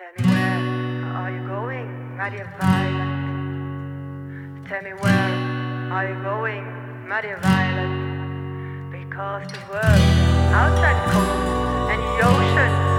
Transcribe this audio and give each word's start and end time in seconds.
Tell 0.00 0.12
me 0.16 0.32
where 0.32 1.12
are 1.12 1.30
you 1.30 1.46
going, 1.46 2.16
Maria 2.16 2.50
Violet? 2.58 3.12
Tell 4.66 4.82
me 4.82 4.92
where 4.98 5.92
are 5.92 6.08
you 6.08 6.22
going, 6.22 6.64
Maria 7.06 7.36
Violet? 7.42 7.92
Because 8.90 9.52
the 9.52 9.58
world 9.68 10.00
outside 10.56 10.96
is 11.04 11.12
cold 11.12 11.90
and 11.90 12.00
the 12.00 12.26
ocean 12.26 12.89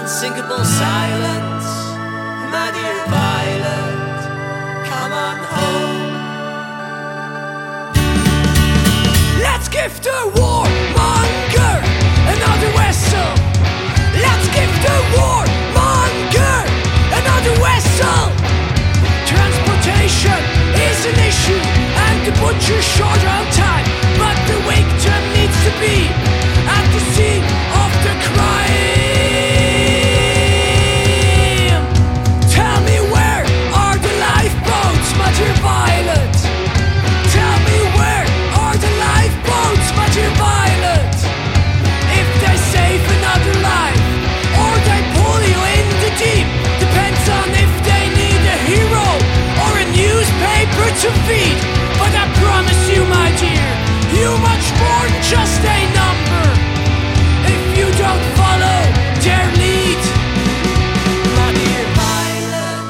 unsinkable 0.00 0.64
silence, 0.64 1.66
my 2.50 2.70
dear 2.72 3.04
Violet, 3.14 4.20
come 4.88 5.12
on 5.12 5.36
home. 5.54 6.14
Let's 9.42 9.68
give 9.68 10.00
the 10.02 10.32
war. 10.36 10.99
defeat. 51.10 51.58
But 52.00 52.12
I 52.22 52.24
promise 52.42 52.82
you, 52.92 53.02
my 53.18 53.28
dear, 53.42 53.68
you 54.16 54.28
much 54.50 54.66
more 54.82 55.04
than 55.10 55.22
just 55.34 55.60
a 55.76 55.78
number. 56.00 56.46
If 57.54 57.62
you 57.78 57.86
don't 58.02 58.24
follow 58.38 58.78
dear 59.24 59.46
lead, 59.60 60.02
my 61.38 61.48
dear 61.58 61.84
Violet, 61.98 62.86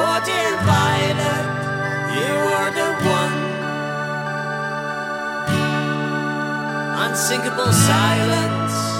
oh 0.00 0.16
dear 0.28 0.52
Violet, 0.70 1.46
you 2.18 2.34
are 2.58 2.70
the 2.80 2.90
one. 3.20 3.38
Unsinkable 7.04 7.72
silence. 7.72 8.97